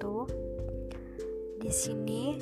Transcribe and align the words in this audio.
itu. 0.00 0.24
Di 1.60 1.68
sini 1.68 2.40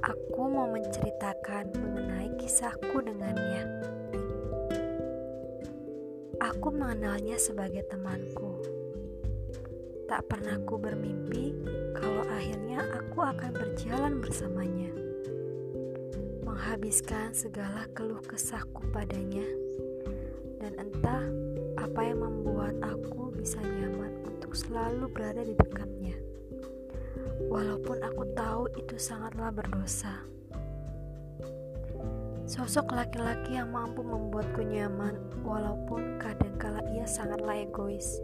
aku 0.00 0.42
mau 0.48 0.64
menceritakan 0.72 1.76
mengenai 1.76 2.32
kisahku 2.40 3.04
dengannya. 3.04 3.62
Aku 6.40 6.72
mengenalnya 6.72 7.36
sebagai 7.36 7.84
temanku. 7.88 8.64
Tak 10.08 10.24
pernah 10.28 10.56
ku 10.64 10.80
bermimpi 10.80 11.52
kalau 11.96 12.24
akhirnya 12.32 12.80
aku 12.96 13.20
akan 13.24 13.52
berjalan 13.52 14.24
bersamanya. 14.24 14.92
Menghabiskan 16.48 17.36
segala 17.36 17.84
keluh 17.92 18.20
kesahku 18.24 18.88
padanya. 18.88 19.44
Dan 20.64 20.80
entah 20.80 21.28
apa 21.76 22.00
yang 22.08 22.24
membuat 22.24 22.72
aku 22.80 23.36
bisa 23.36 23.60
nyaman 23.60 24.16
selalu 24.54 25.10
berada 25.10 25.42
di 25.42 25.52
dekatnya. 25.58 26.14
Walaupun 27.50 27.98
aku 28.06 28.24
tahu 28.38 28.70
itu 28.78 28.94
sangatlah 28.96 29.50
berdosa. 29.50 30.22
Sosok 32.46 32.94
laki-laki 32.94 33.58
yang 33.58 33.74
mampu 33.74 34.06
membuatku 34.06 34.62
nyaman 34.62 35.16
walaupun 35.42 36.20
kadangkala 36.22 36.80
ia 36.94 37.02
sangatlah 37.08 37.66
egois. 37.66 38.22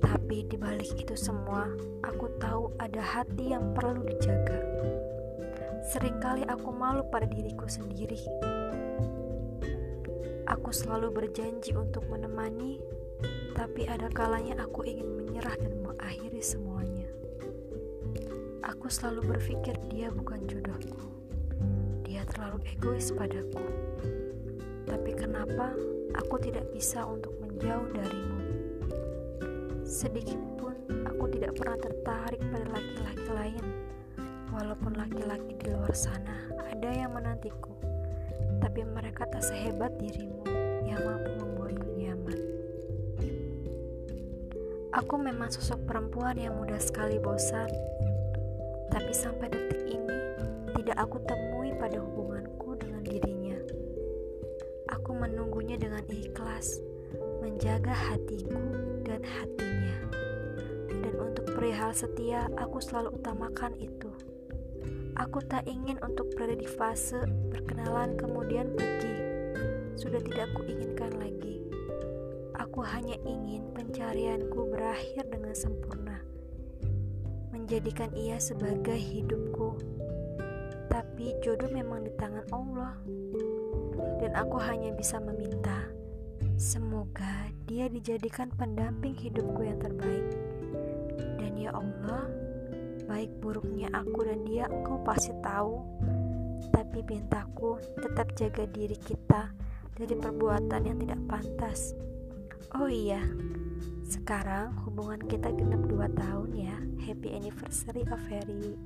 Tapi 0.00 0.48
di 0.48 0.56
balik 0.56 0.96
itu 0.96 1.14
semua, 1.14 1.68
aku 2.00 2.32
tahu 2.40 2.72
ada 2.80 2.98
hati 2.98 3.52
yang 3.52 3.76
perlu 3.76 4.02
dijaga. 4.02 4.58
Seringkali 5.92 6.48
aku 6.48 6.72
malu 6.72 7.04
pada 7.12 7.28
diriku 7.28 7.68
sendiri. 7.68 8.18
Aku 10.48 10.72
selalu 10.72 11.12
berjanji 11.12 11.76
untuk 11.76 12.08
menemani, 12.08 12.80
tapi 13.60 13.84
ada 13.84 14.08
kalanya 14.08 14.56
aku 14.64 14.88
ingin 14.88 15.20
menyerah 15.20 15.52
dan 15.60 15.84
mengakhiri 15.84 16.40
semuanya. 16.40 17.04
Aku 18.64 18.88
selalu 18.88 19.36
berpikir 19.36 19.76
dia 19.92 20.08
bukan 20.08 20.48
jodohku. 20.48 21.12
Dia 22.00 22.24
terlalu 22.24 22.64
egois 22.72 23.12
padaku. 23.12 23.60
Tapi 24.88 25.12
kenapa 25.12 25.76
aku 26.16 26.40
tidak 26.40 26.72
bisa 26.72 27.04
untuk 27.04 27.36
menjauh 27.36 27.84
darimu? 27.92 28.40
Sedikit 29.84 30.40
pun 30.56 30.80
aku 31.04 31.28
tidak 31.28 31.52
pernah 31.60 31.76
tertarik 31.76 32.40
pada 32.40 32.64
laki-laki 32.64 33.28
lain. 33.28 33.64
Walaupun 34.56 34.96
laki-laki 34.96 35.52
di 35.60 35.68
luar 35.68 35.92
sana 35.92 36.48
ada 36.64 36.88
yang 36.88 37.12
menantiku, 37.12 37.76
tapi 38.64 38.88
mereka 38.88 39.28
tak 39.28 39.44
sehebat 39.44 39.92
dirimu 40.00 40.48
yang 40.88 41.04
mampu 41.04 41.39
Aku 44.90 45.22
memang 45.22 45.54
sosok 45.54 45.86
perempuan 45.86 46.34
yang 46.34 46.58
mudah 46.58 46.82
sekali 46.82 47.22
bosan, 47.22 47.70
tapi 48.90 49.14
sampai 49.14 49.46
detik 49.46 49.86
ini 49.86 50.18
tidak 50.74 51.06
aku 51.06 51.22
temui 51.30 51.70
pada 51.78 52.02
hubunganku 52.02 52.74
dengan 52.74 53.06
dirinya. 53.06 53.54
Aku 54.90 55.14
menunggunya 55.14 55.78
dengan 55.78 56.02
ikhlas, 56.10 56.82
menjaga 57.38 57.94
hatiku 57.94 58.58
dan 59.06 59.22
hatinya. 59.22 60.10
Dan 60.90 61.14
untuk 61.22 61.46
perihal 61.54 61.94
setia, 61.94 62.50
aku 62.58 62.82
selalu 62.82 63.14
utamakan 63.14 63.78
itu. 63.78 64.10
Aku 65.14 65.38
tak 65.46 65.70
ingin 65.70 66.02
untuk 66.02 66.34
berada 66.34 66.58
di 66.58 66.66
fase 66.66 67.22
berkenalan 67.54 68.18
kemudian 68.18 68.74
pergi. 68.74 69.14
Sudah 69.94 70.18
tidak 70.18 70.50
aku 70.50 70.66
inginkan 70.66 71.14
lagi. 71.14 71.59
Aku 72.70 72.86
hanya 72.86 73.18
ingin 73.26 73.66
pencarianku 73.74 74.70
berakhir 74.70 75.26
dengan 75.26 75.50
sempurna. 75.58 76.22
Menjadikan 77.50 78.14
ia 78.14 78.38
sebagai 78.38 78.94
hidupku. 78.94 79.74
Tapi 80.86 81.34
jodoh 81.42 81.66
memang 81.74 82.06
di 82.06 82.14
tangan 82.14 82.46
Allah. 82.54 82.94
Dan 84.22 84.38
aku 84.38 84.62
hanya 84.62 84.94
bisa 84.94 85.18
meminta 85.18 85.90
Semoga 86.54 87.50
dia 87.66 87.90
dijadikan 87.90 88.54
pendamping 88.54 89.18
hidupku 89.18 89.66
yang 89.66 89.82
terbaik. 89.82 90.30
Dan 91.42 91.58
ya 91.58 91.74
Allah, 91.74 92.30
baik 93.10 93.34
buruknya 93.42 93.90
aku 93.90 94.30
dan 94.30 94.46
dia 94.46 94.70
engkau 94.70 95.02
pasti 95.02 95.34
tahu. 95.42 95.82
Tapi 96.70 97.02
pintaku 97.02 97.82
tetap 97.98 98.30
jaga 98.38 98.62
diri 98.70 98.94
kita 98.94 99.50
dari 99.98 100.14
perbuatan 100.14 100.86
yang 100.86 101.02
tidak 101.02 101.18
pantas. 101.26 101.98
Oh 102.76 102.88
iya, 102.88 103.24
sekarang 104.04 104.76
hubungan 104.84 105.24
kita 105.24 105.50
genap 105.56 105.84
2 105.88 106.12
tahun 106.16 106.50
ya. 106.54 106.76
Happy 107.02 107.32
anniversary 107.32 108.04
Averi. 108.06 108.76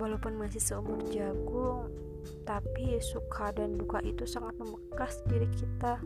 Walaupun 0.00 0.34
masih 0.40 0.58
seumur 0.58 0.98
jagung, 1.12 1.86
tapi 2.44 3.00
suka 3.00 3.52
dan 3.52 3.76
duka 3.76 4.00
itu 4.04 4.24
sangat 4.24 4.56
membekas 4.56 5.20
diri 5.28 5.48
kita 5.52 6.00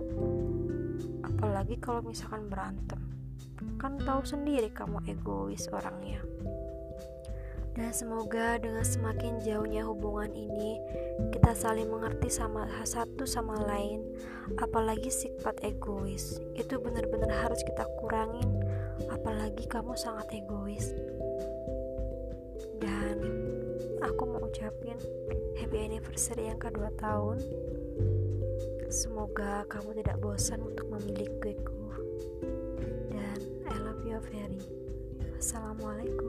apalagi 1.22 1.78
kalau 1.78 2.02
misalkan 2.02 2.46
berantem 2.50 2.98
kan 3.78 3.98
tahu 4.02 4.22
sendiri 4.26 4.70
kamu 4.74 4.98
egois 5.06 5.70
orangnya 5.70 6.18
dan 7.78 7.94
semoga 7.94 8.58
dengan 8.58 8.82
semakin 8.82 9.38
jauhnya 9.38 9.86
hubungan 9.86 10.34
ini 10.34 10.82
kita 11.48 11.64
saling 11.64 11.88
mengerti 11.88 12.28
sama 12.28 12.68
satu 12.84 13.24
sama 13.24 13.56
lain 13.64 14.04
apalagi 14.60 15.08
sifat 15.08 15.56
egois. 15.64 16.44
Itu 16.52 16.76
benar-benar 16.76 17.48
harus 17.48 17.64
kita 17.64 17.88
kurangin 17.96 18.44
apalagi 19.08 19.64
kamu 19.64 19.96
sangat 19.96 20.28
egois. 20.28 20.92
Dan 22.76 23.16
aku 24.04 24.28
mau 24.28 24.44
ucapin 24.44 25.00
happy 25.56 25.88
anniversary 25.88 26.52
yang 26.52 26.60
kedua 26.60 26.92
tahun. 27.00 27.40
Semoga 28.92 29.64
kamu 29.72 30.04
tidak 30.04 30.20
bosan 30.20 30.60
untuk 30.60 30.84
memilikiku 30.92 31.96
dan 33.08 33.40
I 33.64 33.76
love 33.88 34.04
you 34.04 34.20
very. 34.20 34.60
Assalamualaikum 35.40 36.27